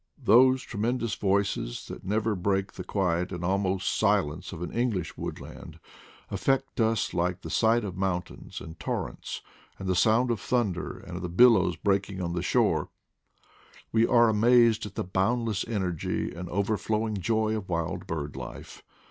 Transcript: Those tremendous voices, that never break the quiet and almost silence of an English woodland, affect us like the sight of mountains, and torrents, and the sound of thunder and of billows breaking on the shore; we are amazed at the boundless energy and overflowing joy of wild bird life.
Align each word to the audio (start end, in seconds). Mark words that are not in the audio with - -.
Those 0.23 0.63
tremendous 0.63 1.13
voices, 1.13 1.85
that 1.85 2.03
never 2.03 2.33
break 2.33 2.71
the 2.73 2.83
quiet 2.83 3.31
and 3.31 3.45
almost 3.45 3.95
silence 3.95 4.51
of 4.51 4.63
an 4.63 4.71
English 4.71 5.15
woodland, 5.15 5.79
affect 6.31 6.79
us 6.81 7.13
like 7.13 7.41
the 7.41 7.51
sight 7.51 7.83
of 7.83 7.95
mountains, 7.95 8.61
and 8.61 8.79
torrents, 8.79 9.43
and 9.77 9.87
the 9.87 9.95
sound 9.95 10.31
of 10.31 10.39
thunder 10.39 10.97
and 10.97 11.23
of 11.23 11.37
billows 11.37 11.75
breaking 11.75 12.19
on 12.19 12.33
the 12.33 12.41
shore; 12.41 12.89
we 13.91 14.07
are 14.07 14.27
amazed 14.27 14.87
at 14.87 14.95
the 14.95 15.03
boundless 15.03 15.63
energy 15.67 16.33
and 16.33 16.49
overflowing 16.49 17.17
joy 17.17 17.55
of 17.55 17.69
wild 17.69 18.07
bird 18.07 18.35
life. 18.35 18.81